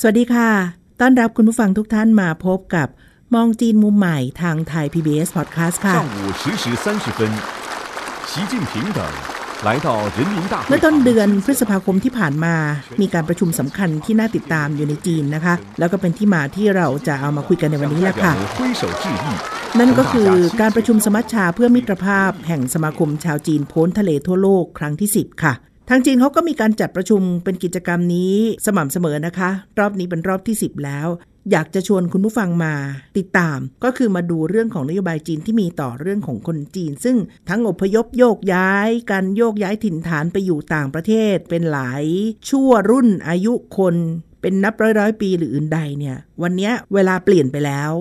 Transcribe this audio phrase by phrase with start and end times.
[0.00, 0.50] สวัสดีค่ะ
[1.00, 2.88] ต้อนรับคุณผู้ฟังทุกท่านมาพบกับ
[3.34, 7.20] มองจีนมุมใหม่ทางไทย PBS Podcast ค่ะ 上午十时三十分，
[8.30, 9.00] 习近平等
[9.66, 12.54] 来到人民大会 เมื่อต้น 堂 เดือนพฤษภาคมที่ผ่านมา
[13.00, 19.26] มีการประชุมสำคัญที่น่าติดตามอยู่ในจีนนะคะ แล้วก็เป็นที่มาที่เราจะเอามาคุยกันในวันนี้แหละ 代 ค่ะ 表们挥手致意，
[19.78, 25.52] นั่นก็คือ 同大家 การประชุมสมัชชาเพื่อมิตรภาพแห่งสมาคมชาวจีนพ้นทะเลทั่วโลกครั้งที่ 10 ค่ะ
[25.89, 31.07] ทางจีนเขาก็มีการจัดประชุมเป็นกิจกรรมนี้สม่ำเสมอนะคะ รอบนี้เป็นรอบที่ 10 แล้ว
[31.51, 32.73] อยากจะชวนคุณผู้ฟังมา
[33.17, 37.17] ติดตาม ก็คือมาดูเรื่องของนโยบายจีนที่มีต่อเรื่องของคนจีน ซึ่ง
[37.49, 42.03] ทั้งอพยพโยกย้ายการโยกย้ายถิ่นฐานไปอยู่ต่างประเทศ เป็นหลาย
[42.49, 43.95] ชั่วรุ่นอายุคน
[44.41, 47.91] เป็นนับร้อยร้อยปีหรืออื่นใดเนี่ย วันนี้เวลาเปลี่ยนไปแล้ว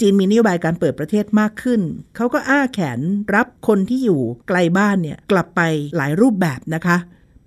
[0.00, 1.80] จีนมีนโยบายการเปิดประเทศมากขึ้น
[2.16, 3.00] เขาก็อ้าแขน
[3.34, 5.60] รับคนที่อยู่ไกลบ้านเนี่ยกลับไป
[5.96, 6.96] หลายรูปแบบนะคะ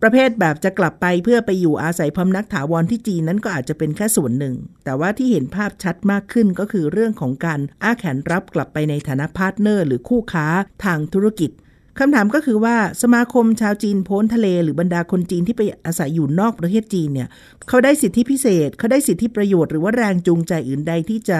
[0.02, 10.48] ประเภทแบบจะกลับไปเพื่อไปอยู่อาศัยพำนักถาวรที่จีนนั้นก็อาจจะเป็นแค่ส่วนหนึ่ง แต่ว่าที่เห็นภาพชัดมากขึ้นก็คือเรื่องของการอ้าแขนรับกลับไปในฐานะ partner หรือคู่ค้า
[10.84, 11.52] ทางธุรกิจ
[12.00, 17.28] คำถามก็คือว่าสมาคมชาวจีนโพ้นทะเล หรือบรรดาคนจีนที่ไปอาศัยอยู่นอกประเทศจีนเนี่ย
[17.68, 21.40] เขาได้สิทธิพิเศษ เขาได้สิทธิประโยชน์หรือว่าแรงจูงใจอื่นใดที่จะ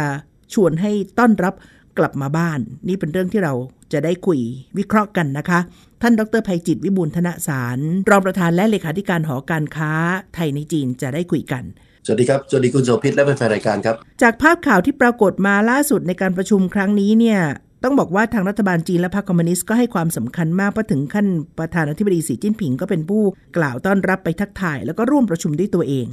[0.54, 1.54] ชวนให้ต้อนรับ
[1.98, 3.54] กลับมาบ้าน นี่เป็นเรื่องที่เรา
[3.94, 4.40] จะได้คุย
[4.78, 5.60] วิเคราะห์กันนะคะ
[6.02, 9.92] ท่านดรภัยจิตวิบูลย์ธนสาร รองประธานและเลขาธิการหอการค้า
[10.36, 11.64] ไทยในจีนจะได้คุยกัน
[12.06, 17.40] สวัสดีครับ สวัสดีคุณโสภิตและแฟนๆรายการครับ จากภาพข่าวที่ปรากฏมาล่าสุดในการประชุมครั้งนี้เนี่ย
[17.84, 21.28] ต้องบอกว่าทางรัฐบาลจีนและพรรคคอมมิวนิสต์ก็ให้ความสำคัญมากเพราะถึงขั้น
[21.60, 23.24] ประธานาธิบดีสีจิ้นผิงก็เป็นผู้
[23.58, 26.08] กล่าวต้อนรับไปทักทาย แล้วก็ร่วมประชุมด้วยตัวเอง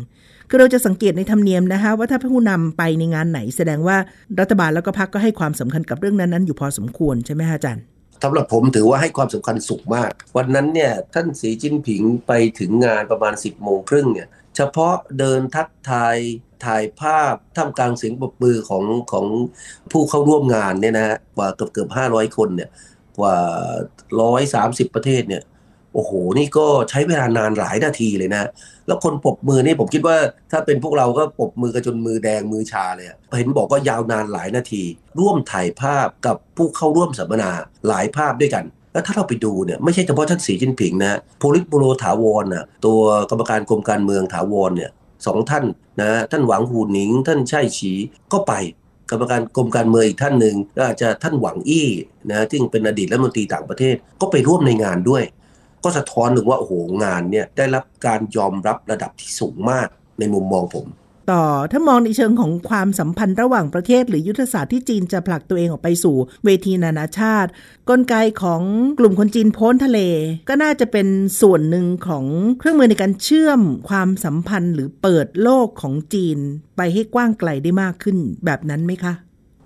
[0.49, 3.97] คือเราจะสังเกตในธรรมเนียมนะคะว่าถ้าผู้นำไปในงานไหน แสดงว่า
[4.41, 7.85] รัฐบาลแล้วก็พรรคก็ให้ความสำคัญกับเรื่องนั้นๆอยู่พอสมควรใช่ไหมคะอาจารย์
[8.23, 16.17] สำหรับผมถือว่าให้ความสำคัญสูงมาก วันนั้นเนี่ยท่านสีจิ้นผิงไปถึงงานประมาณ 10บโมงครึ่งเนี่ยเฉพาะเดินทักทาย
[16.65, 19.27] ถ่ายภาพท่ามกลางเสียงปรบมือของของ
[19.93, 22.71] ผู้เข้าร่วมงานเนี่ยนะฮะกว่าเกือบเกือบห้าร้อยคนเนี่ย
[23.19, 23.37] กว่า
[24.21, 25.43] ร้อยสามสิบประเทศเนี่ย
[25.95, 28.49] โอ้โห นี่ก็ใช้เวลานานหลายนาทีเลยนะ
[28.87, 30.17] แล้วคนปรบมือนี่ผมคิดว่า
[30.53, 34.83] ถ้าเป็นพวกเราก็ปรบมือกันจนมือแดงมือชาเลยอะเห็นบอกก็ยาวนานหลายนาที
[35.19, 37.51] ร่วมถ่ายภาพกับผู้เข้าร่วมสัมมนา
[37.89, 44.91] หลายภาพด้วยกัน แล้วถ้าเราไปดูเนี่ยไม่ใช่เฉพาะท่านสีจิ้นผิงนะโพลิตบูโรถาวรน่ะตัวกรรมการกรมการเมืองถาวรเนี่ย
[45.27, 45.65] สองท่าน
[46.01, 47.93] นะท่านหวังหูหนิง ท่านช่ฉี
[48.33, 48.53] ก็ไป
[49.11, 51.89] กรรมการกรมการเมืองอีกท่านหนึ่งก็อาจจะท่านหวังอี้
[52.31, 55.23] นะที่เป็นอดีตรัฐมนตรีต่างประเทศก็ไปร่วมในงานด้วย
[55.85, 56.73] ก็สะท้อนถึงว่าโอ้โห
[57.05, 60.87] งานเนี่ยได้รับการยอมรับระดับที่สูงมากในมุมมองผม
[61.31, 67.51] ต่อ ถ้ามองในเชิงของความสัมพันธ์ระหว่างประเทศ หรือยุทธศาสตร์ที่จีนจะผลักตัวเองออกไปสู่ เวทีนานาชาติ
[67.91, 68.63] กลไกของ
[68.99, 70.01] กลุ่มคนจีนพ้นทะเล
[70.49, 71.09] ก็น่าจะเป็น
[71.41, 72.25] ส่วนหนึ่งของ
[72.59, 76.39] เครื่องมือในการเชื่อมความสัมพันธ์ หรือเปิดโลกของจีน
[76.77, 79.13] ไปให้กว้างไกลได้มากขึ้นแบบนั้นไหมคะ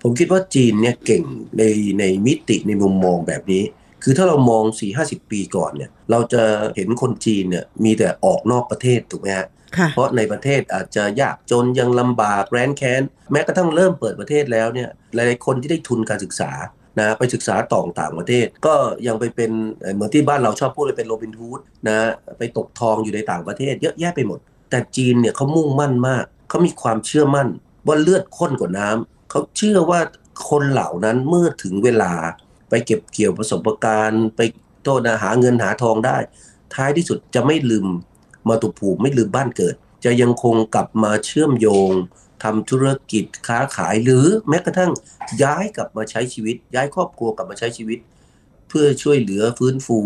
[0.03, 1.23] ผมคิดว่าจีนเนี่ยเก่ง
[1.57, 1.63] ใน
[1.99, 3.63] ในมิติในมุมมองแบบนี้
[4.03, 4.63] คือถ้าเรามอง
[4.97, 6.43] 4-50 ปีก่อนเนี่ย เราจะ
[6.75, 9.62] เห็นคนจีนเนี่ยมีแต่ออกนอกประเทศถูกไหมฮะค่ะ
[9.93, 13.01] เพราะในประเทศอาจจะยากจนยังลำบากแร้นแค้น
[13.31, 16.51] แม้กระทั่งเริ่มเปิดประเทศแล้วเนี่ยหลายๆคนที่ได้ทุนการศึกษา
[16.99, 18.75] นะไปศึกษาต่อต่างประเทศ ก็
[19.07, 19.51] ยังไปเป็น
[19.95, 21.97] เหมือนที่บ้านเราชอบพูดเลยเป็นโรบินฮูดนะ
[22.37, 24.39] ไปตกทองอยู่ในต่างประเทศ เยอะแยะไปหมด
[24.69, 27.47] แต่จีนเนี่ยเขามุ่งมั่นมากเขามีความเชื่อมั่น
[27.87, 29.99] ว่าเลือดข้นกว่าน้ำเขาเชื่อว่า
[30.49, 32.13] คนเหล่านั้นเมื่อถึงเวลา
[32.69, 34.41] ไปเก็บเกี่ยวประสบการณ์ ไป
[34.83, 36.17] โทษนะหาเงินหาทองได้
[36.75, 37.87] ท้ายที่สุดจะไม่ลืม
[38.47, 39.75] มาตุภูมิไม่ลืมบ้านเกิด
[40.05, 41.91] จะยังคงกลับมาเชื่อมโยง
[42.43, 44.91] ทำธุรกิจค้าขายหรือแม้กระทั่ง
[45.43, 47.99] ย้ายกลับมาใช้ชีวิต ย้ายครอบครัวกลับมาใช้ชีวิต
[48.69, 49.97] เพื่อช่วยเหลือฟื้นฟู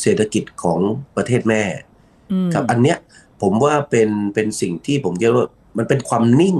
[0.00, 0.80] เศรษฐกิจของ
[1.16, 1.62] ประเทศแม่
[2.32, 2.98] อืมครับอันเนี้ย
[3.42, 5.46] ผมว่าเป็นเป็นสิ่งที่ผมคิดว่า
[5.78, 6.56] มันเป็นความนิ่ง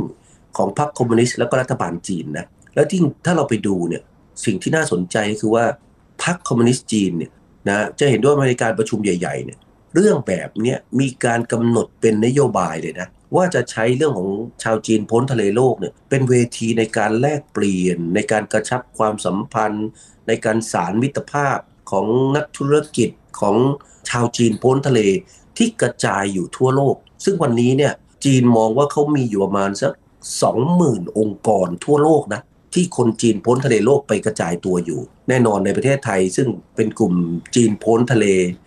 [0.56, 4.02] ของพรรคคอมมิวนิสต์แล้วก็รัฐบาลจีนนะแล้วที่ถ้าเราไปดูเนี่ย
[4.44, 5.64] สิ่งที่น่าสนใจก็คือว่า
[6.24, 7.30] พรรคคอมมิวนิสต์จีนเนี่ย
[7.68, 9.58] นะจะเห็นด้วยในการประชุมใหญ่ๆเนี่ย
[9.94, 14.30] เรื่องแบบนี้มีการกำหนดเป็นนโยบายเลยนะว่าจะใช้เรื่องของ
[14.62, 19.88] ชาวจีนโพ้นทะเลโลกเนี่ยเป็นเวทีในการแลกเปลี่ยน ในการกระชับความสัมพันธ์
[20.28, 21.58] ในการสารมิตรภาพ
[21.90, 22.06] ของ
[22.36, 23.56] นักธุรกิจของ
[24.08, 25.00] ชาวจีนพ้นทะเล
[25.58, 27.92] ที่กระจายอยู่ทั่วโลก ซึ่งวันนี้เนี่ย
[28.24, 29.92] จีนมองว่าเขามีอยู่ประมาณสัก
[30.54, 32.40] 20,000องค์กรทั่วโลกนะ
[32.74, 37.14] ที่คนจีนพ้นทะเลโลกไปกระจายตัวอยู่ แน่นอนในประเทศไทยซึ่งเป็นกลุ่ม
[37.54, 38.26] จีนพ้นทะเล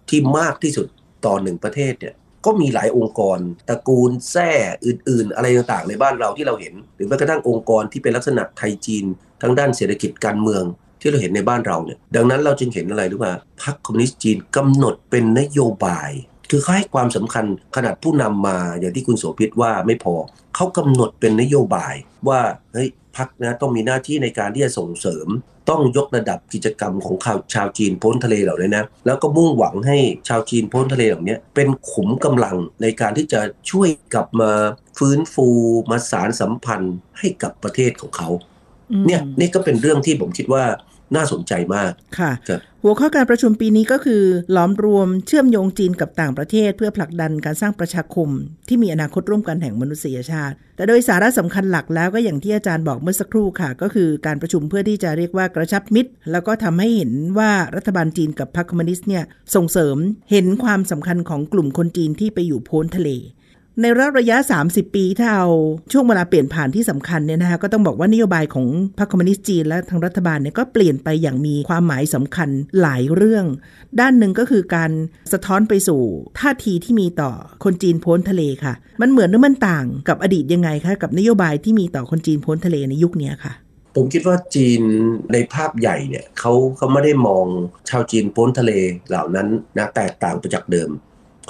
[0.09, 0.87] ที่มากที่สุด
[1.25, 2.15] ต่อหนึ่งประเทศเนี่ย
[2.45, 3.39] ก็มีหลายองค์กร
[3.69, 4.49] ตระกูลแท้
[4.85, 9.05] อื่น ๆ อะไรต่างๆ ในบ้านเราที่เราเห็น หรือแม้กระทั่งองค์กรที่เป็นลักษณะไทยจีน
[9.41, 10.63] ทั้งด้านเศรษฐกิจการเมือง
[11.01, 13.27] ที่เราเห็นในบ้านเราเนี่ยดังนั้นเราจึงเห็นอะไรรู้ไหม
[13.63, 16.09] พรรคคอมมิวนิสต์จีนกำหนดเป็นนโยบาย
[16.49, 17.45] คือเขาให้ความสำคัญ
[17.75, 20.15] ขนาดผู้นำมาอย่างที่คุณโสภิตว่าไม่พอ
[20.55, 21.93] เขากำหนดเป็นนโยบาย
[22.27, 22.41] ว่า
[22.73, 25.27] เฮ้ย พักนะต้องมีหน้าที่ในการที่จะส่งเสริม
[25.69, 27.15] ต้องยกระดับกิจกรรมของ
[27.53, 29.97] ชาวจีนพ้นทะเลเหล่านี้นะแล้วก็มุ่งหวังให้
[30.27, 33.41] ชาวจีนพ้นทะเลเหล่านี้เป็นขุมกำลังในการที่จะ
[33.71, 34.51] ช่วยกลับมา
[34.97, 35.47] ฟื้นฟู
[35.89, 38.29] มาสารสัมพันธ์ให้กับประเทศของเขา
[39.07, 40.63] เนี่ยนี่ก็เป็นเรื่องที่ผมคิดว่า
[41.15, 42.31] น่าสนใจมากค่ะ
[42.83, 44.23] หัวข้อการประชุมปีนี้ก็คือ
[44.55, 48.29] ล้อมรวมเชื่อมโยงจีนกับต่างประเทศ เพื่อผลักดันการสร้างประชาคม
[48.67, 59.23] ที่มีอนาคตร่วมกันแห่งมนุษยชาติ แต่โดยสาระสำคัญหลักแล้วก็อย่างที่อาจารย์บอกเมื่อสักครู่ค่ะ ก็คือการประชุมเพื่อที่จะเรียกว่ากระชับมิตร แล้วก็ทำให้เห็นว่ารัฐบาลจีนกับพรรคคอมมิวนิสต์เนี่ย
[59.55, 59.97] ส่งเสริม
[60.31, 63.09] เห็นความสำคัญของกลุ่มคนจีนที่ไปอยู่โพ้นทะเล
[63.79, 64.37] ในรอบระยะ
[64.67, 65.47] 30 ปีถ้าเอา
[65.91, 72.49] ช่วงเวลาเปลี่ยนผ่านที่สำคัญเนี่ยนะคะก็ต้องบอกว่านโยบายของพรรคคอมมิวนิสต์จีนและทางรัฐบาลเนี่ยก็เปลี่ยนไปอย่างมีความหมายสำคัญ
[72.81, 73.45] หลายเรื่อง
[73.99, 74.91] ด้านหนึ่งก็คือการ
[75.33, 76.01] สะท้อนไปสู่
[76.39, 77.31] ท่าทีที่มีต่อ
[77.63, 83.53] คนจีนพ้นทะเลค่ะ มันเหมือนหรือมันต่างกับอดีตยังไงคะกับนโยบายที่มีต่อคนจีนพ้นทะเลในยุคนี้ค่ะ
[83.95, 84.81] ผมคิดว่าจีน
[85.33, 87.45] ในภาพใหญ่เนี่ยเขาเขาไม่ได้มอง
[87.89, 88.71] ชาวจีนพ้นทะเล
[89.09, 89.47] เหล่านั้น
[89.77, 90.89] นะแตกต่างไปจากเดิม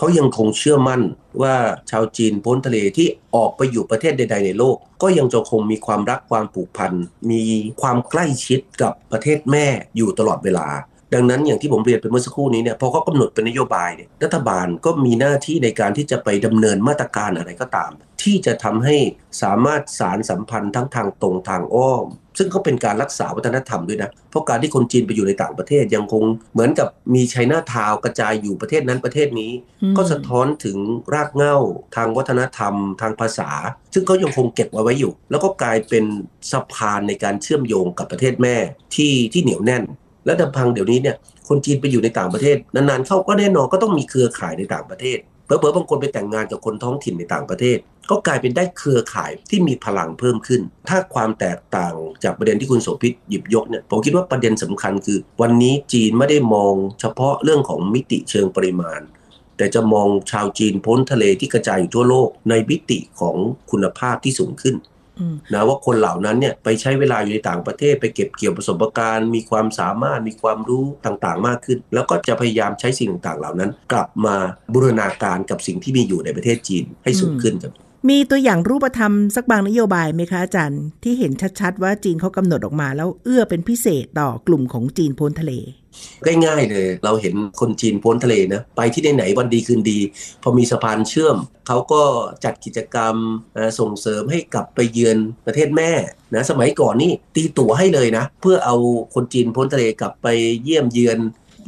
[0.02, 1.02] เขายังคงเชื่อมั่น
[1.42, 1.56] ว่า
[1.90, 6.94] ชาวจีนพ้นทะเลที่ออกไปอยู่ประเทศใด ๆ ในโลก ก็ยังจะคงมีความรักความผูกพัน
[7.32, 7.44] มี
[7.82, 9.66] ความใกล้ชิดกับประเทศแม่
[9.98, 10.68] อยู่ตลอดเวลา
[11.14, 17.92] ดังนั้นอย่างที่ผมเรียนไปเมื่อสักครู่นี้เนี่ยพอเขากำหนดเป็นนโยบายเนี่ยรัฐบาลก็มีหน้าที่ในการที่จะไปดำเนินมาตรการอะไรก็ตาม
[18.24, 18.98] ที่จะทำให้
[19.42, 22.06] สามารถสารสัมพันธ์ทั้งทางตรงทางอ้อม
[22.38, 26.24] ซึ่งก็เป็นการรักษาวัฒนธรรมด้วยนะ เพราะการที่คนจีนไปอยู่ในต่างประเทศยังคง
[26.54, 29.52] เหมือนกับมีไชน่าทาวกระจายอยู่ประเทศนั้นประเทศนี้
[29.98, 30.78] ก็สะท้อนถึง
[31.14, 31.58] รากเหง้า
[31.96, 33.50] ทางวัฒนธรรม ทางภาษา
[33.94, 36.06] ซึ่งเขายังคงเก็บเอาไว้อยู่ แล้วก็กลายเป็น
[36.52, 38.56] สะพานในการเชื่อมโยงกับประเทศแม่
[38.96, 39.84] ที่ที่เหนียวแน่น
[40.26, 41.16] และดำพังเดี๋ยวนี้เนี่ย
[41.48, 47.78] คนจีนไปอยู่ในต่างประเทศนานๆเข้าก็แน่นอนก็ต้องมีเครือข่ายในต่างประเทศเผลอๆบางคนไปแต่งงานกับคนท้องถิ่นในต่างประเทศ
[48.10, 59.02] ก็กลายเป็นได้เครือข่ายที่มีพลังเพิ่มขึ้น ถ้าความแตกต่างจากประเด็นที่คุณโสภิตหยิบยกเนี่ยผมคิดว่าประเด็นสำคัญคือ วันนี้จีนไม่ได้มองเฉพาะเรื่องของมิติเชิงปริมาณ
[59.58, 63.36] แต่จะมองชาวจีนพ้นทะเลที่กระจายอยู่ทั่วโลกในมิติของ
[63.72, 64.76] คุณภาพที่สูงขึ้น
[65.54, 74.36] นะว่าคนเหล่านั้นเนี่ยไปใช้เวลาอยู่ในต่างประเทศไปเก็บเกี่ยวประสบการณ์ มีความสามารถมีความรู้ต่างๆ มากขึ้น แล้วก็จะพยายามใช้สิ่งต่างๆ เหล่านั้น กลับมา
[74.74, 77.74] บูรณาการกับสิ่งที่มีอยู่ในประเทศจีนให้สูงขึ้นครับ
[78.10, 85.54] มีตัวอย่างรูปธรรมสักบางนโยบายไหมคะอาจารย์ ที่เห็นชัดๆ ว่าจีนเขากำหนดออกมา แล้วเอื้อเป็นพิเศษต่อกลุ่มของจีนพ้นทะเล
[86.46, 90.00] ง่ายๆเลย เราเห็นคนจีนพ้นทะเลนะ ไปที่ไหนวันดีคืนดี
[90.44, 91.38] พอมีสะพานเชื่อม
[91.68, 92.04] เขาก็
[92.44, 93.16] จัดกิจกรรม
[93.80, 95.92] ส่งเสริมให้กลับไปเยือนประเทศแม่
[96.36, 98.76] นะสมัยก่อนนี่ตีตั๋วให้เลยนะ เพื่อเอา
[99.14, 100.28] คนจีนพ้นทะเลกลับไป
[100.64, 101.18] เยี่ยมเยือน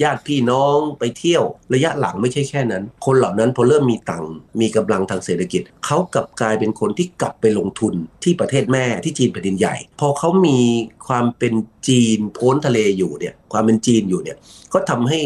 [0.04, 1.44] ญาติพี่น้องไปเที่ยว
[1.74, 4.26] ระยะหลังไม่ใช่แค่นั้น คนเหล่านั้นพอเริ่มมีตัง
[4.62, 10.60] มีกำลังทางเศรษฐกิจเขากลับกลายเป็นคนที่กลับไปลงทุนที่ประเทศแม่ที่จีนแผ่นดินใหญ่ พอเขามี
[11.08, 11.54] ความเป็น
[11.88, 14.38] จีนพ้นทะเลอยู่เนี่ยความเป็นจีนอยู่เนี่ย
[14.74, 15.20] ก็ทำให้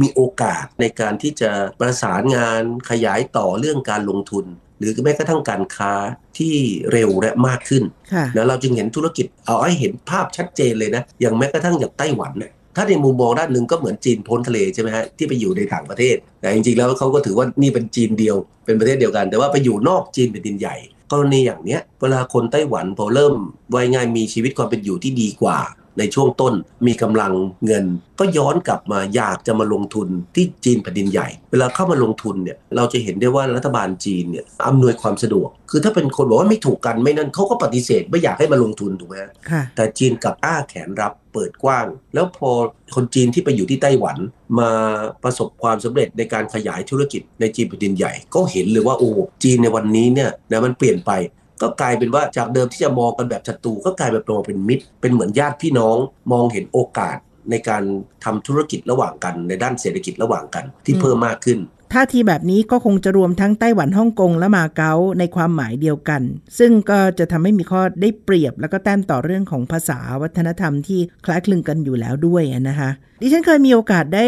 [0.00, 1.50] มีโอกาสในการที่จะ
[1.80, 4.46] ประสานงานขยายต่อเรื่องการลงทุน
[4.78, 5.92] หรือแม้กระทั่งการค้า
[6.38, 6.54] ที่
[6.92, 7.84] เร็วและมากขึ้น
[8.34, 18.36] แล้วเราจึงเห็นธุรกิจเอาให้เห็นภาพชัดเจนเลยนะ อย่างแม้กระทั่งอย่างไต้หวันเนี่ย ถ้าในมุมมองด้านหนึ่งก็เหมือนจีนพ้นทะเลใช่ไหมฮะที่ไปอยู่ในต่างประเทศ แต่จริงๆแล้วเขาก็ถือว่านี่เป็นจีนเดียว
[18.66, 20.76] เป็นประเทศเดียวกัน แต่ว่าไปอยู่นอกจีนเป็นดินใหญ่
[21.12, 23.34] กรณีอย่างเนี้ยเวลาคนไต้หวันพอเริ่ม
[23.74, 25.58] วัยง่ายมีชีวิตความเป็นอยู่ที่ดีกว่า
[25.98, 26.54] ในช่วงต้น
[26.86, 27.32] มีกำลัง
[27.66, 27.84] เงิน
[28.18, 39.14] ก็ย้อนกลับมาอยากจะมาลงทุนที่จีนแผ่นดินใหญ่ เวลาเข้ามาลงทุนเนี่ยเราจะเห็นได้ว่ารัฐบาลจีนเนี่ยอำนวยความสะดวก คือถ้าเป็นคนบอกว่าไม่ถูกกันไม่นั่นเขาก็ปฏิเสธไม่อยากให้มาลงทุนถูกไหม
[39.76, 42.50] แต่จีนกับอ้าแขนรับ เปิดกว้าง แล้วพอ
[42.94, 44.16] คนจีนที่ไปอยู่ที่ไต้หวัน
[44.58, 44.70] มา
[45.22, 49.10] ประสบความสำเร็จในการขยายธุรกิจในจีนแผ่นดินใหญ่ ก็เห็นเลยว่าโอ้
[49.44, 51.12] จีนในวันนี้เนี่ยนะมันเปลี่ยนไป
[51.62, 55.96] ก็กลายเป็นว่าจากเดิมที่จะมองกันแบบศัตรูก็กลายเป็นมองเป็นมิตร เป็นเหมือนญาติพี่น้อง
[56.32, 57.18] มองเห็นโอกาส
[57.50, 57.82] ในการ
[58.24, 61.58] ทำธุรกิจระหว่างกันในด้านเศรษฐกิจระหว่างกันที่เพิ่มมากขึ้น
[61.94, 66.22] ท่าทีแบบนี้ก็คงจะรวมทั้งไต้หวันฮ่องกงและมาเก๊าในความหมายเดียวกัน
[66.58, 72.90] ซึ่งก็จะทำให้มีข้อได้เปรียบ แล้วก็แต้มต่อเรื่องของภาษาวัฒนธรรมที่คล้ายคลึงกันอยู่แล้วด้วยนะคะ
[73.22, 74.26] ดิฉันเคยมีโอกาสได้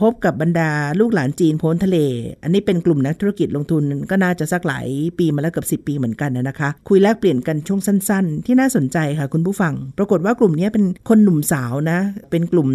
[0.00, 0.70] พบกับบรรดา
[1.00, 1.98] ลูกหลานจีนพ้นทะเล
[2.42, 4.86] อันนี้เป็นกลุ่มนักธุรกิจลงทุนก็น่าจะสักหลาย
[5.18, 11.98] ปีมาแล้วเกือบสิปีเหมือนกันนะคะ คุยแลกเปลี่ยนกันช่วงสั้น ๆ ที่น่าสนใจค่ะคุณผู้ฟัง ปรากฏว่ากลุ่มนี้เป็นคนหนุ่มสาวนะ
[12.30, 12.68] เป็นกลุ่ม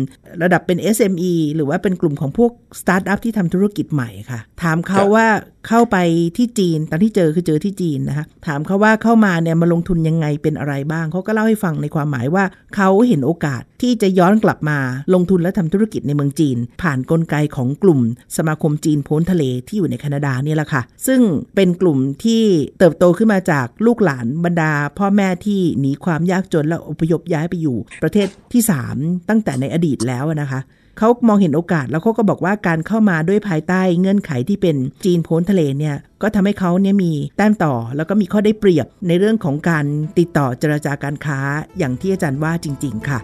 [0.44, 5.28] ระดับเป็น SME หรือว่าเป็นกลุ่มของพวกสตาร์ทอัพที่ทำธุรกิจใหม่ค่ะ ถามเขาว่า
[5.68, 5.98] เข้าไป
[6.38, 12.44] ที่จีนตอนที่เจอคือเจอที่จีนนะคะถามเขาว่าเข้ามาเนี่ยมาลงทุนยังไงเป็นอะไรบ้างเขาก็เล่าให้ฟังในความหมายว่า
[12.76, 14.80] เขาเห็นโอกาสที่จะย้อนกลับมา
[15.14, 18.00] ลงทุนและทำธุรกิจในเมืองจีน ผ่านนกลไกของกลุ่ม
[18.38, 21.22] สมาคมจีนพ้นทะเลที่อยู่ในแคนาดาเนี่ยแหละค่ะ ซึ่ง
[21.56, 22.44] เป็นกลุ่มที่
[22.80, 28.62] เติบโตขึ้นมาจากลูกหลานบรรดา พ่อแม่ที่หนีความยากจนและอพยพย้ายไปอยู่ ประเทศที่
[28.96, 30.60] 3 ตั้งแต่ในอดีตแล้วนะคะ
[31.02, 34.76] เขามองเห็นโอกาสแล้วเขาก็บอกว่าการเข้ามาด้วยภายใต้เงื่อนไขที่เป็น
[35.06, 39.86] จีนพ้นทะเลเนี่ยก็ทำให้เขาเนี่ยมีแต้มต่อ แล้วก็มีข้อได้เปรียบในเรื่องของการ
[40.18, 41.40] ติดต่อเจรจาการค้า
[41.78, 43.20] อย่างที่อาจารย์ว่าจริง ๆ ค่ะ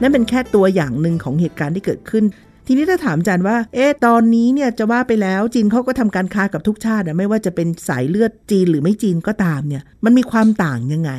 [0.00, 2.24] นั่นเป็นแค่ตัวอย่างหนึ่งของเหตุการณ์ที่เกิดขึ้น
[2.66, 11.12] ทีนี้ถ้าถามอาจารย์ว่า เอ๊ะ ตอนนี้เนี่ยจะว่าไปแล้วจีนเขาก็ทำการค้ากับทุกชาตินะไม่ว่าจะเป็นสายเลือดจีนหรือไม่จีนก็ตามเนี่ย มันมีความต่างยังไง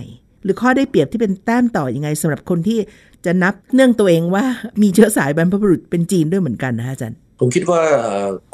[0.43, 2.79] หรือข้อได้เปรียบที่เป็นแต้มต่ออยังไงสำหรับคนที่
[3.25, 4.45] จะนับเนื่องตัวเองว่า
[4.81, 7.83] มีเชื้อสายบรรพบุรุษเป็นจีนด้วยเหมือนกันนะอาจารย์ ผมคิดว่า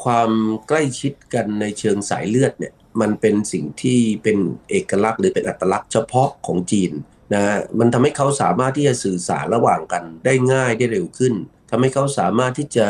[0.04, 0.32] ความ
[0.68, 4.38] ใกล้ชิดกันในเชิงสายเลือดเนี่ยมันเป็นสิ่งที่เป็น
[4.70, 6.92] เอกลักษณ์หรือเป็นอัตลักษณ์เฉพาะของจีน
[7.34, 7.44] นะ
[7.80, 11.34] มันทำให้เขาสามารถที่จะสื่อสารระหว่างกันได้ง่ายได้เร็วขึ้น
[11.70, 12.88] ทำให้เขาสามารถที่จะ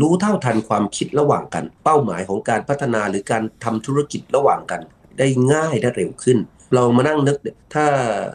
[0.00, 4.80] รู้เท่าทันความคิดระหว่างกัน เป้าหมายของการพัฒนาหรือการทำธุรกิจระหว่างกัน
[5.18, 6.38] ได้ง่ายได้เร็วขึ้น
[6.74, 7.36] เรามานั่งนึก
[7.74, 7.86] ถ้า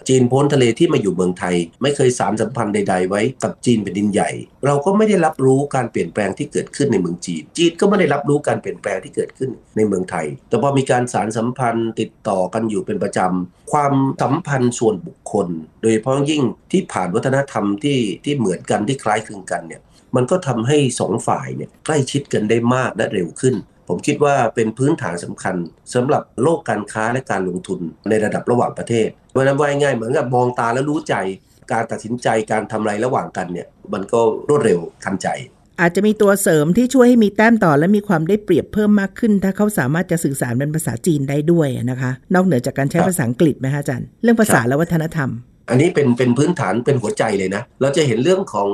[0.09, 4.29] จีนพ้นทะเลที่มาอยู่เมืองไทย ไม่เคยสารสัมพันธ์ใด ๆ ไว้กับจีนเป็นดินใหญ่
[4.65, 15.47] เราก็ไม่ได้รับรู้การเปลี่ยนแปลงที่เกิดขึ้นในเมืองจีน จีนก็ไม่ได้รับรู้การเปลี่ยนแปลงที่เกิดขึ้นในเมืองไทย แต่พอมีการสารสัมพันธ์ติดต่อกันอยู่เป็นประจำ ความสัมพันธ์ส่วนบุคคล
[15.81, 19.81] โดยเฉพาะยิ่งที่ผ่านวัฒนธรรมที่ที่เหมือนกันที่คล้ายคลึงกันเนี่ย
[20.15, 23.55] มันก็ทำให้สองฝ่ายเนี่ยใกล้ชิดกันได้มากและเร็วขึ้น
[23.95, 25.55] ผมคิดว่าเป็นพื้นฐานสำคัญ
[25.93, 31.15] สำหรับโลกการค้าและการลงทุนในระดับระหว่างประเทศเพราะนั้นว่าง่ายเหมือนกับมองตาแล้วรู้ใจ
[31.71, 35.27] การตัดสินใจการทำอะไรระหว่างกันเนี่ยมันก็รวดเร็วทันใจ
[35.81, 45.31] อาจจะมีตัวเสริมที่ช่วยให้มีแต้มต่อและมีความได้เปรียบเพิ่มมากขึ้น ถ้าเขาสามารถจะสื่อสารเป็นภาษาจีนได้ด้วยนะคะ นอกเหนือจากการใช้ภาษาอังกฤษไหมคะอาจารย์ เรื่องภาษาและวัฒนธรรม
[45.69, 48.69] อันนี้เป็นเป็นพื้นฐานเป็นหัวใจเลยนะ เราจะเห็นเรื่องของ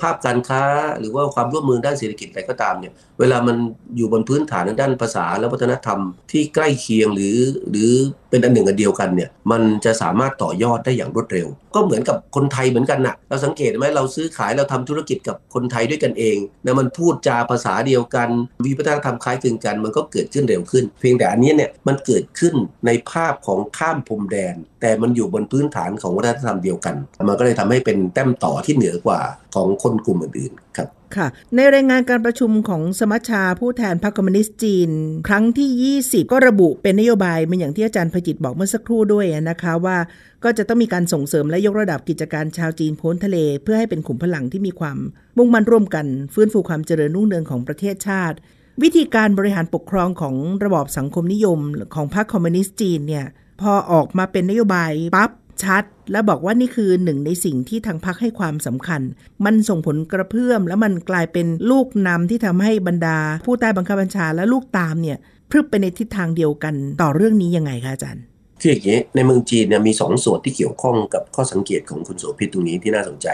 [0.00, 0.62] ภาพการค้า
[0.98, 3.56] หรือว่าความร่วมมือด้านเศรษฐกิจอะไรก็ตามเนี่ย เวลามัน
[3.96, 6.00] อยู่บนพื้นฐานด้านภาษาและวัฒนธรรม
[6.32, 7.36] ที่ใกล้เคียงหรือ
[7.70, 7.90] หรือ
[8.30, 18.28] เป็นอันหนึ่งอันเดียวกันเนี่ยมันจะสามารถต่อยอดได้อย่างรวดเร็ว ก็เหมือนกับคนไทยเหมือนกันนะ่ะเราสังเกตไหมเราซื้อขายเราทำธุรกิจกับคนไทยด้วยกันเองนะมันพูดจาภาษาเดียวกัน
[18.64, 22.54] มีวัฒนธรรมคล้ายคลึงกัน มันก็เกิดขึ้นเร็วขึ้น เพียงแต่อันนี้เนี่ยมันเกิดขึ้น
[22.86, 26.94] ในภาพของข้ามพรมแดน แต่มันอยู่บนพื้นฐานของวัฒนธรรมเดียวกัน
[27.28, 29.20] มันก็เลยทำให้เป็นแต้มต่อที่เหนือกว่า
[29.54, 34.90] ของคนกลุ่มอื่นๆครับค่ะ ในรายงานการประชุมของสมัชชาผู้แทนพรรคคอมมิวนิสต์จีน
[35.28, 39.96] ครั้งที่ 20 ก็ระบุเป็นนโยบายเหมือนอย่างที่อาจารย์พจิตบอกเมื่อสักครู่ด้วยนะคะว่า
[40.44, 44.98] ก็จะต้องมีการส่งเสริมและยกระดับกิจการชาวจีนพ้นทะเล เพื่อให้เป็นขุมพลังที่มีความ
[45.36, 48.36] มุ่งมั่นร่วมกัน ฟื้นฟูความเจริญรุ่งเรืองของประเทศชาติ
[48.82, 51.58] วิธีการบริหารปกครองของระบอบสังคมนิยม
[51.94, 53.26] ของพรรคคอมมิวนิสต์จีนเนี่ย
[53.60, 55.30] พอออกมาเป็นนโยบายปั๊บ
[55.62, 59.02] ชัด และบอกว่านี่คือหนึ่งในสิ่งที่ทางพักให้ความสำคัญ
[59.44, 65.18] มันส่งผลกระเพื่อม แล้วมันกลายเป็นลูกนำที่ทำให้บรรดา ผู้ใต้บังคับบัญชาและลูกตามเนี่ย
[65.50, 68.24] พรึบไปในทิศทางเดียวกันต่อเรื่องนี้ยังไงคะอาจารย์
[68.60, 73.28] คืออย่างนี้ในเมืองจีนเนี่ยมีสองส่วนที่เกี่ยวข้องกับข้อสังเกตของคุณโสภิตตรงนี้ที่น่าสนใจ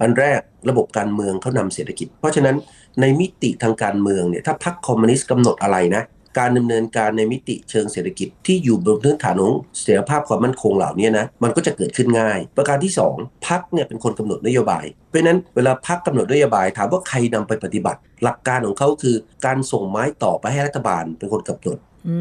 [0.00, 2.56] อันแรกระบบการเมืองเขานำเศรษฐกิจ เพราะฉะนั้น
[3.00, 6.02] ในมิติทางการเมืองเนี่ยถ้าพรรคคอมมิวนิสต์กำหนดอะไรนะ
[6.38, 21.78] การดำเนินการในมิติเชิงเศรษฐกิจที่อยู่บนพื้นฐานของเสถียรภาพความมั่นคงเหล่านี้นะมันก็จะเกิดขึ้นง่าย ประการที่ 2พักเนี่ยเป็นคนกำหนดนโยบาย เพราะนั้นเวลาพักกำหนดนโยบายถามว่าใครนำไปปฏิบัติ หลักการของเขาคือการส่งไม้ต่อไปให้รัฐบาลเป็นคนกำหนด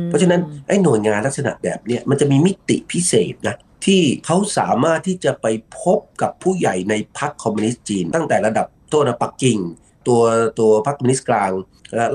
[0.08, 5.48] เพราะฉะนั้นไอ้หน่วยงานลักษณะแบบนี้มันจะมีมิติพิเศษนะที่เขาสามารถที่จะไป
[5.82, 9.60] พบกับผู้ใหญ่ในพรรคคอมมิวนิสต์จีน ตั้งแต่ระดับโทษนะปักกิ่ง
[10.08, 10.22] ตัว
[10.60, 11.52] ตัวพรรคคอมมิวนิสต์กลาง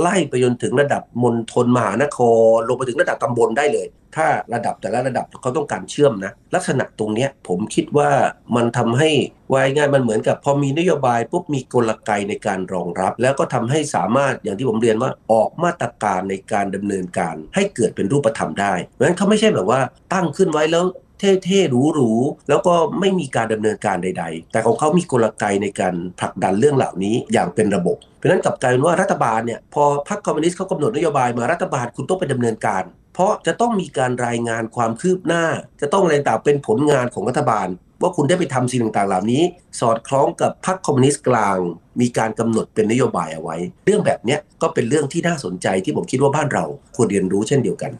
[0.00, 2.18] ไล่ไปจนถึงระดับมณฑลมหานค
[2.54, 8.10] ร ลงไปถึงระดับตำบลได้เลย ถ้าระดับแต่ละระดับเขาต้องการเชื่อมนะ ลักษณะตรงนี้ผมคิดว่า
[8.56, 9.10] มันทำให้
[9.52, 19.80] วายง่ายมันเหมือนกับพอมีนโยบายปุ๊บมีกลไกในการรองรับ แล้วก็ทำให้สามารถอย่างที่ผมเรียนว่าออกมาตรการในการดำเนินการให้เกิดเป็นรูปธรรมได้เพราะฉะนั้นเขาไม่ใช่แบบว่า
[20.12, 20.84] ตั้งขึ้นไว้แล้ว
[21.18, 32.82] เท่ๆหรูๆแล้วก็ไม่มีการดำเนินการใด ๆ แต่ของเขามีกลไกในการผลักดันเรื่องเหล่านี้อย่างเป็นระบบ เพราะนั้นกลับกลายเป็นว่ารัฐบาลเนี่ยพอพรรคคอมมิวนิสต์เขากำหนดนโยบายมารัฐบาลคุณต้องไปดำเนินการ
[33.14, 35.44] เพราะจะต้องมีการรายงานความคืบหน้า
[35.80, 37.68] จะต้องอะไรต่างเป็นผลงานของรัฐบาล
[38.02, 39.42] ว่าคุณได้ไปทำสิ่งต่างๆ เหล่านี้
[39.80, 41.58] สอดคล้องกับพรรคคอมมิวนิสต์กลาง
[42.00, 43.56] มีการกำหนดเป็นนโยบายเอาไว้
[43.86, 46.64] เรื่องแบบเนี้ยก็เป็นเรื่องที่น่าสนใจที่ผมคิดว่าบ้านเรา
[46.96, 47.92] ควรเรียนรู้เช่นเดียวกัน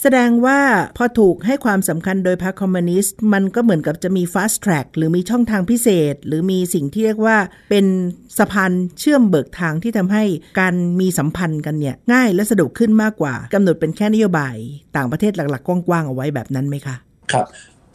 [0.00, 0.60] แสดงว่า
[0.96, 7.36] พอถูกให้ความสำคัญโดยพรรคคอมมิวนิสต์ มันก็เหมือนกับจะมี fast track หรือมีช่องทางพิเศษ หรือมีสิ่งที่เรียกว่า
[7.70, 7.86] เป็น
[8.38, 10.24] สะพานเชื่อมเบิกทางที่ทำให้
[10.60, 14.56] การมีสัมพันธ์กันเนี่ย ง่ายและสะดวกขึ้นมากกว่ากำหนดเป็นแค่นโยบาย
[14.96, 16.96] ต่างประเทศหลัก ๆ กว้าง ๆ เอาไว้แบบนั้นไหมคะ
[17.32, 17.46] ครับ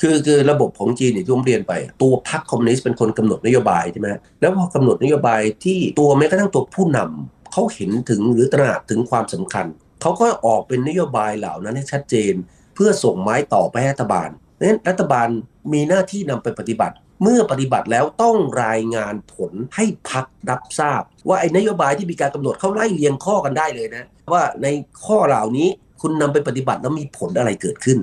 [0.02, 4.08] คือคือระบบของจีนอย่างที่ผมเรียนไป ตัวพรรคคอมมิวนิสต์เป็นคนกำหนดนโยบายใช่ไหม
[4.42, 9.66] แล้วพอกำหนดนโยบายที่ตัวแม้กระทั่งตัวผู้นำเขาเห็นถึงหรือตระหนักถึงความสำคัญ
[10.02, 12.34] เขาก็ออกเป็นนโยบายเหล่านั้นให้ชัดเจน
[12.75, 15.28] เพื่อส่งไม้ต่อไปให้รัฐบาลดังนั้นรัฐบาล
[15.74, 24.68] มีหน้าที่นำไปปฏิบัติ เมื่อปฏิบัติแล้วต้องรายงานผลให้พักรับทราบ ว่าไอ้นโยบายที่มีการกำหนดเขาไล่เรียงข้อกันได้เลยนะ ว่าใน
[25.06, 25.70] ข้อเหล่านี้
[26.02, 28.00] คุณนำไปปฏิบัติแล้วมีผลอะไรเกิดขึ้น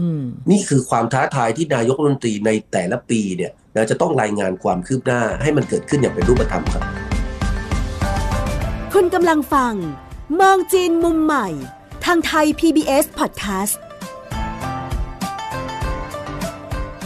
[0.00, 6.82] อืมนี่คือความท้าทายที่นายกรัฐมนตรีในแต่ละปีเนี่ยนะจะต้องรายงานความคืบหน้าให้มันเกิดขึ้นอย่างเป็นรูปธรรมครับ
[8.94, 9.72] คุณกำลังฟัง
[10.40, 11.48] มองจีนมุมใหม่
[12.04, 13.76] ทางไทย PBS Podcast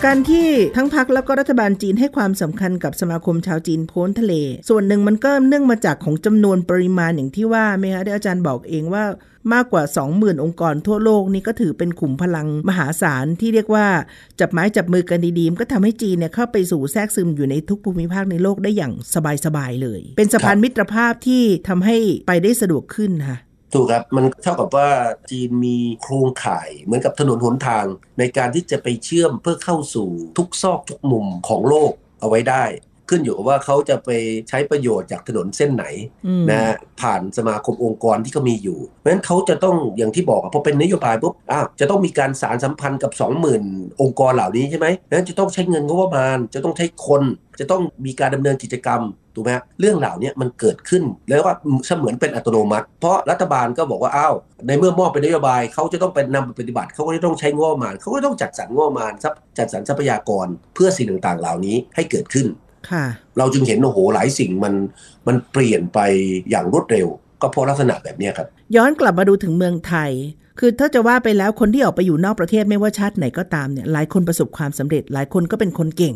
[0.04, 4.34] การที่ทั้งพักแล้วก็รัฐบาลจีนให้ความสำคัญกับสมาคมชาวจีนโพ้นทะเล
[4.68, 9.04] ส่วนหนึ่งมันก็เนื่องมาจากของจำนวนปริมาณอย่างที่ว่าไหมคะที่อาจารย์บอกเองว่า
[9.54, 9.82] มากกว่า
[10.14, 13.86] 20,000 องค์กรทั่วโลกนี่ก็ถือเป็นขุมพลังมหาศาลที่เรียกว่า
[14.40, 18.92] จับไม้จับมือกันดีๆก็ทำให้จีนเนี่ยเข้าไปสู่แทรกซึมอยู่ในทุกภูมิภาคในโลกได้อย่าง
[19.44, 21.96] สบายๆเลย เป็นสะพานมิตรภาพที่ทำให้
[22.28, 23.38] ไปได้สะดวกขึ้นค่ะ
[23.74, 24.88] ถูกครับ มันเท่ากับว่า
[25.30, 27.84] จีนมีโครงข่ายเหมือนกับถนนหนทาง
[28.18, 32.64] ในการที่จะไปเชื่อมเพื่อเข้าสู่ทุกซอกทุกมุมของโลกเอาไว้ได้
[33.10, 34.10] ขึ้นอยู่กับว่าเขาจะไป
[34.48, 35.84] ใช้ประโยชน์จากถนนเส้นไหน
[36.26, 43.12] อืมนะฮะผ่านสมาคมองค์กรที่เขามีอยู่เพราะฉะนั้นเขาจะต้องอย่างที่บอกอะพอเป็นนโยบายปุ๊บอ้าวจะต้องมีการสารสัมพันธ์กับ
[43.56, 47.22] 20,000 องค์กรเหล่านี้ใช่ไหมนั้นจะต้องใช้เงินงบประมาณ จะต้องใช้คน
[47.60, 49.02] จะต้องมีการดำเนินกิจกรรม
[49.34, 51.54] ถูกไหมฮะเรื่องเหล่านี้มันเกิดขึ้นแล้วว่า
[51.86, 54.34] เสมือนเป็นอัตโนมัติ เพราะรัฐบาลก็บอกว่าอ้าว
[54.66, 62.67] ในเมื่อมอบเป็นนโยบายเขาจะต้องเป็นนำไปปฏิบัติเขาก็จะต้องใช้งบประมาณเขาก็ต้องจัดสรรงบประมาณทรัพย์จัดสรรทรัพยากรเพื่อสิ่งต่างๆ เหล่านี้ให้เกิดขึ้นค่ะ
[63.38, 64.74] เราจึงเห็นโอ้โหหลายสิ่งมัน
[65.26, 65.98] มันเปลี่ยนไป
[66.50, 67.06] อย่างรวดเร็ว
[67.42, 70.10] ก็เพราะลักษณะแบบเนี้ยครับ ย้อนกลับมาดูถึงเมืองไทย
[70.58, 76.14] คือถ้าจะว่าไปแล้วคนที่ออกไปอยู่นอกประเทศไม่ว่าชาติไหนก็ตามเนี่ยหลายคนประสบความสำเร็จ หลายคนก็เป็นคนเก่ง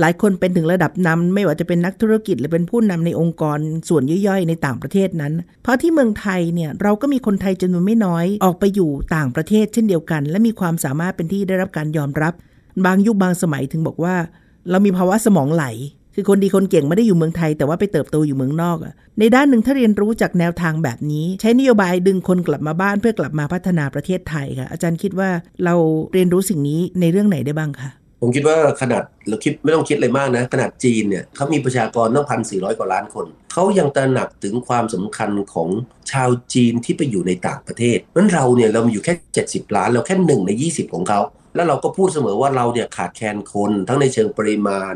[0.00, 12.32] หลายคนเป็นถึงระดับนำไม่ว่าจะเป็นนักธุรกิจหรือเป็นผู้นำในองค์กรส่วนย่อยๆ ในต่างประเทศนั้น เพราะที่เมืองไทยเนี่ยเราก็มีคนไทยจำนวนไม่น้อย ออกไปอยู่ต่างประเทศเช่นเดียวกัน และมีความสามารถเป็นที่ได้รับการยอมรับ
[12.86, 14.14] บางยุคบางสมัยถึงบอกว่า
[14.70, 15.64] เรามีภาวะสมองไหล
[16.14, 25.30] คือคนดีคนเก่งไม่ได้อยู่เมืองไทย แต่ว่าไปเติบโตอยู่เมืองนอกอะในด้านหนึ่งถ้าเรียนรู้จากแนวทางแบบนี้ ใช้นโยบายดึงคนกลับมาบ้านเพื่อกลับมาพัฒนาประเทศไทยค่ะ อาจารย์คิดว่า
[25.64, 25.74] เรา
[26.12, 35.68] เรียนรู้สิ่งนี้ในเรื่องไหนได้บ้างคะผมคิดว่าขนาดเราคิดไม่ต้องคิดอะไรมากนะ ขนาดจีนเนี่ยเขามีประชากรตั้งพันสี่ร้อยกว่าล้านคน เขายังตระหนักถึงความสำคัญของ
[36.12, 39.14] ชาวจีนที่ไปอยู่ในต่างประเทศนั้นเราเนี่ยเรามีอยู่แค่
[39.46, 41.20] 70 ล้าน เราแค่หนึ่งใน 20 ของเขา
[41.54, 44.94] แล้วเราก็พูดเสมอว่าเราเนี่ยขาดแคลนคนทั้งในเชิงปริมาณ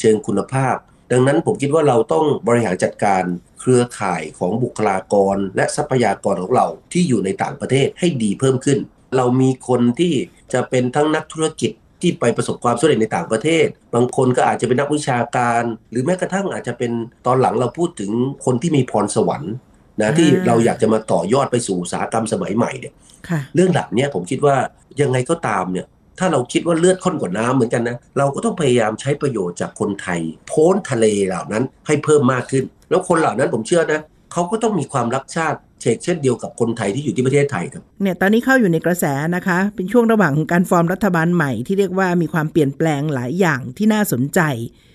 [0.00, 0.76] เชิงคุณภาพ
[1.12, 3.22] ดังนั้นผมคิดว่าเราต้องบริหารจัดการ
[3.60, 8.78] เครือข่ายของบุคลากร และทรัพยากรของเราที่อยู่ในต่างประเทศให้ดีเพิ่มขึ้น
[9.16, 10.14] เรามีคนที่
[10.52, 11.70] จะเป็นทั้งนักธุรกิจ
[12.02, 16.92] ที่ไปประสบความสำเร็จในต่างประเทศ บางคนก็อาจจะเป็นนักวิชาการ หรือแม้กระทั่งอาจจะเป็น
[17.26, 18.10] ตอนหลังเราพูดถึง
[18.44, 19.54] คนที่มีพรสวรรค์
[20.00, 22.94] นะที่เราอยากจะมาต่อยอดไปสู่อุตสาหกรรมสมัยใหม่เนี่ย
[23.28, 24.56] ค่ะเรื่องแบบเนี้ยผมคิดว่า
[25.00, 25.86] ยังไงก็ตามเนี่ย
[26.18, 34.00] ถ้าเราคิดว่าเลือดข้นกว่าน้ำเหมือนกันนะ เราก็ต้องพยายามใช้ประโยชน์จากคนไทย โพ้นทะเลเหล่านั้นให้เพิ่มมากขึ้น แล้วคนเหล่านั้นผมเชื่อนะ
[34.32, 39.04] เขาก็ต้องมีความรักชาติ เชกเช่นเดียวกับคนไทยที่อยู่ที่ประเทศไทยครับเนี่ยตอนนี้เข้าอยู่ในกระแส
[39.36, 44.40] นะคะ เป็นช่วงระหว่างของการฟอร์มรัฐบาลใหม่ที่เรียกว่ามีความเปลี่ยนแปลงหลายอย่างที่น่าสนใจ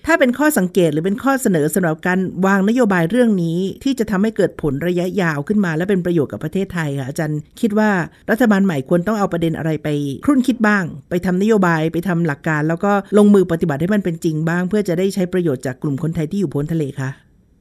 [0.06, 7.90] ถ้าเป็นข้อสังเกตหรือเป็นข้อเสนอสำหรับการวางนโยบายเรื่องนี้ ที่จะทำให้เกิดผลระยะยาวขึ้นมา และเป็นประโยชน์กับประเทศไทยค่ะอาจารย์คิดว่า
[8.30, 9.88] รัฐบาลใหม่ควรต้องเอาประเด็นอะไรไป
[10.24, 17.10] ครุ่นคิดบ้าง ไปทำนโยบายไปทำหลักการ แล้วก็ลงมือปฏิบัติให้มันเป็นจริงบ้าง เพื่อจะได้ใช้ประโยชน์จากกลุ่มคนไทยที่อยู่พ้นทะเลคะ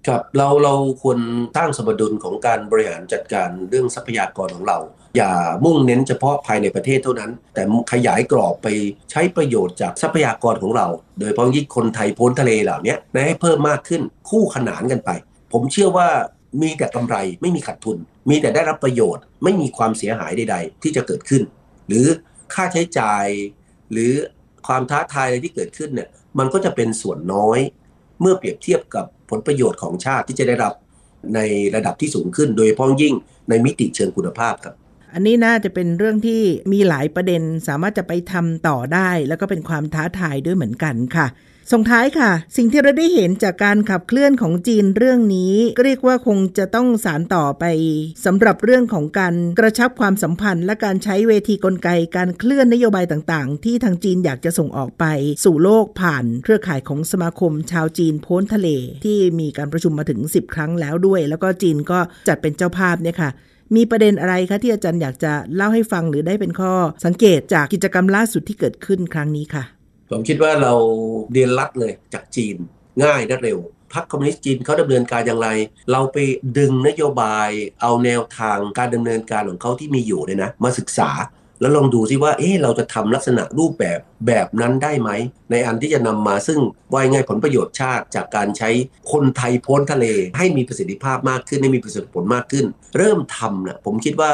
[0.08, 1.20] ครับเราเราควร
[1.56, 4.78] สร้างสมดุลของการบริหารจัดการเรื่องทรัพยากรของเรา
[5.18, 5.32] อย่า
[5.66, 8.68] มุ่งเน้นเฉพาะภายในประเทศเท่านั้น แต่ขยายกรอบไป
[9.12, 10.88] ใช้ประโยชน์จากทรัพยากรของเรา
[11.20, 15.10] โดยเฉพาะยิ่งคนไทยพ้นทะเลเหล่านี้นให้เพิ่มมากขึ้นคู่ขนานกันไป
[15.54, 16.08] ผมเชื่อว่า
[16.62, 17.98] มีแต่กำไรไม่มีขาดทุน
[18.30, 21.44] มีแต่ได้รับประโยชน์ ไม่มีความเสียหายใด ๆ ที่จะเกิดขึ้น
[21.88, 22.06] หรือ
[22.54, 23.26] ค่าใช้จ่าย
[23.92, 24.12] หรือ
[24.68, 26.10] ความท้าทายอะไรที่เกิดขึ้นเนี่ย
[26.40, 27.60] มันก็จะเป็นส่วนน้อย
[28.22, 30.74] เมื่อเปรียบเทียบกับผลประโยชน์ของชาติที่จะได้รับ
[31.36, 31.40] ใน
[31.76, 33.14] ระดับที่สูงขึ้น โดยเฉพาะยิ่ง
[33.50, 34.76] ในมิติเชิงคุณภาพครับ
[35.14, 41.28] อันนี้น่าจะเป็นเรื่องที่มีหลายประเด็นสามารถจะไปทำต่อได้ แล้วก็เป็นความท้าทายด้วยเหมือนกันค่ะ
[41.72, 47.66] ส่งท้ายค่ะ สิ่งที่เราได้เห็นจากการขับเคลื่อนของจีนเรื่องนี้ ก็เรียกว่าคงจะต้องสารต่อไป
[48.26, 55.06] สำหรับเรื่องของการกระชับความสัมพันธ์ และการใช้เวทีกลไกการเคลื่อนนโยบายต่างๆ ที่ทางจีนอยากจะส่งออกไป
[55.44, 58.68] สู่โลกผ่านเครือข่ายของสมาคมชาวจีนโพ้นทะเล
[59.06, 63.32] ที่มีการประชุมมาถึง 10 ครั้งแล้วด้วย แล้วก็จีนก็จัดเป็นเจ้าภาพเนี่ยค่ะ
[63.76, 66.74] มีประเด็นอะไรคะที่อาจารย์อยากจะเล่าให้ฟังหรือได้เป็นข้อ
[67.06, 69.64] สังเกตจากกิจกรรมล่าสุดที่เกิดขึ้นครั้งนี้ค่ะ
[70.12, 70.74] ผมคิดว่าเรา
[71.34, 72.56] เรียนรัดเลยจากจีน
[73.04, 73.60] ง่ายและเร็ว
[73.94, 75.50] พรรคคอมมิวนิสต์จีนเขาดำเนินการอย่างไร
[75.92, 76.18] เราไป
[76.58, 77.50] ดึงนโยบาย
[77.82, 81.10] เอาแนวทางการดำเนินการของเขาที่มีอยู่เนี่ยนะ มาศึกษา
[81.62, 85.10] แล้วลองดูซิว่าเอ๊ะเราจะทำลักษณะรูปแบบแบบนั้นได้ไหม
[85.52, 86.60] ในอันที่จะนำมาซึ่ง
[86.94, 88.70] ว่ายง่ายผลประโยชน์ชาติ จากการใช้
[89.12, 90.06] คนไทยพ้นทะเล
[90.38, 92.66] ให้มีประสิทธิภาพมากขึ้นให้มีประสิทธิผลมากขึ้น
[92.98, 94.32] เริ่มทำนะผมคิดว่า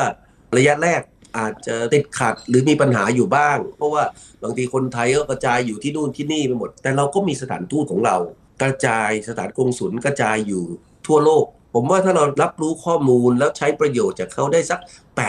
[0.58, 1.02] ระยะแรก
[1.38, 4.04] อาจจะติดขัดหรือมีปัญหาอยู่บ้าง เพราะว่า
[4.44, 8.18] บางทีคนไทยก็กระจายอยู่ที่นู่นที่นี่ไปหมด แต่เราก็มีสถานทูตของเรา
[8.62, 10.64] กระจายสถานกงศุลกระจายอยู่
[11.08, 14.80] ทั่วโลก ผมว่าถ้าเรารับรู้ข้อมูลแล้วใช้ประโยชน์จากเขาได้สัก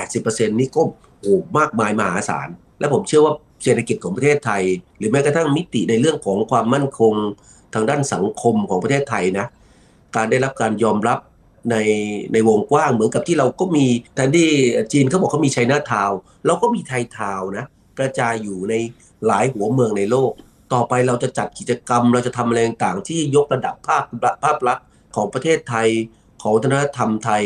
[0.05, 0.83] 80%นี่ก็
[1.21, 2.49] โอ้มากมายมหาศาล
[2.79, 4.63] และผมเชื่อว่าเศรษฐกิจของประเทศไทย
[4.99, 7.15] หรือแม้กระทั่งมิติในเรื่องของความมั่นคง
[7.75, 9.47] ทางด้านสังคมของประเทศไทยนะ
[10.17, 11.19] การได้รับการยอมรับ
[11.71, 11.77] ใน
[12.33, 14.49] ในวงกว้างเหมือนกับที่เราก็มีแทนที่
[14.93, 16.11] จีนเขาบอกเขามีไชน่าทาว
[16.47, 17.65] เราก็มีไทยทาวนะ
[17.99, 18.75] กระจายอยู่ใน
[19.27, 20.33] หลายหัวเมืองในโลก
[20.73, 24.05] ต่อไปเราจะจัดกิจกรรม เราจะทำอะไรต่างๆที่ยกระดับภาพ
[24.45, 25.89] ภาพลักษณ์ของประเทศไทย
[26.41, 27.43] ของวัฒนธรรมไทย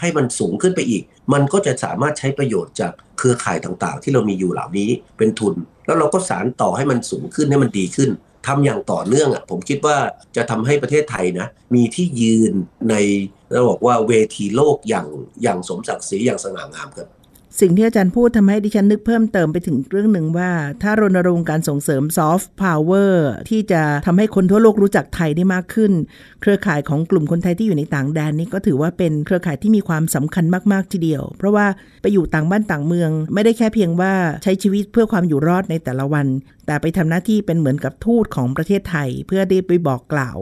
[0.00, 1.02] ให้มันสูงขึ้นไปอีก
[1.32, 5.54] มันก็จะสามารถใช้ประโยชน์จากเครือข่ายต่างๆ ที่เรามีอยู่เหล่านี้เป็นทุน
[5.86, 8.10] แล้วเราก็สารต่อให้มันสูงขึ้นให้มันดีขึ้น
[8.46, 9.96] ทำอย่างต่อเนื่องอะผมคิดว่า
[10.36, 12.52] จะทำให้ประเทศไทยนะ มีที่ยืน
[12.90, 12.94] ใน
[13.50, 15.06] เราบอกว่าเวทีโลกอย่าง
[15.42, 17.08] อย่างสมศักดิ์ศรีอย่างสง่างามครับ
[17.60, 20.50] สิ่งที่อาจารย์พูดทำให้ดิฉันนึกเพิ่มเติมไปถึงเรื่องหนึ่งว่า
[20.82, 25.92] ถ้ารณรงค์การส่งเสริม soft power ที่จะทำให้คนทั่วโลกรู้จักไทยได้มากขึ้น
[26.40, 31.66] เครือข่ายของกลุ่มคนไทยที่อยู่ในต่างแดนนี้ก็ถือว่าเป็นเครือข่ายที่มีความสำคัญมากๆทีเดียว เพราะว่า
[32.02, 34.12] ไปอยู่ต่างบ้านต่างเมือง ไม่ได้แค่เพียงว่า
[34.42, 36.26] ใช้ชีวิตเพื่อความอยู่รอดในแต่ละวัน
[36.66, 40.38] แต่ไปทำหน้าที่เป็นเหมือนกับทูตของประเทศไทย เพื่อได้ไปบอกกล่าว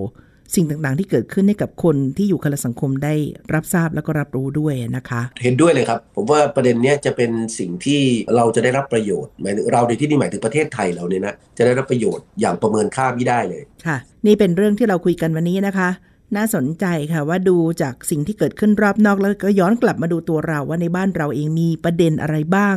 [0.55, 3.15] สิ่งต่างๆ ที่เกิดขึ้นให้กับคนที่อยู่คนละสังคมได้
[3.55, 8.01] รับทราบแล้วก็รับรู้ด้วยนะคะ เห็นด้วยเลยครับ ผมว่าประเด็นนี้จะเป็นสิ่งที่
[8.37, 15.89] เราจะได้รับประโยชน์หมายถึงเราในที่นี้หมายถึงประเทศไทยเราเนี่ยนะจะได้รับประโยชน์อย่างประเมินค่าไม่ได้เลยค่ะ นี่เป็นเรื่องที่เราคุยกันวันนี้นะคะ
[16.37, 22.77] น่าสนใจค่ะว่าดูจากสิ่งที่เกิดขึ้นรอบนอกแล้วก็ย้อนกลับมาดูตัวเราว่าในบ้านเราเองมีประเด็นอะไรบ้าง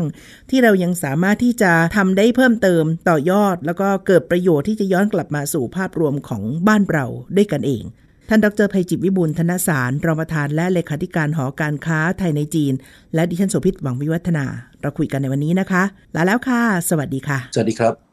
[0.50, 7.84] ที่เรายังสามารถที่จะทำได้เพิ่มเติมต่อยอด แล้วก็เกิดประโยชน์ที่จะย้อนกลับมาสู่ภาพรวมของบ้านเราด้วยกันเอง
[8.30, 12.74] ท่านดรภัยจิตวิบูลธนสารรองประธานและเลขาธิการหอการค้าไทยในจีน
[13.16, 14.46] และดิฉันโสภิตหวังวิวัฒนา
[14.82, 15.84] เราคุยกันในวันนี้นะคะ
[16.16, 18.13] ลาแล้วค่ะ สวัสดีค่ะ สวัสดีครับ